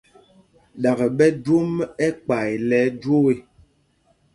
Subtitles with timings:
[0.81, 1.71] Ɗaka!ɓɛ jwom
[2.07, 3.35] ɛkpay lɛ ɛjwoo ê.